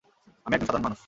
[0.45, 0.99] আমি একজন সাধারণ মানুষ।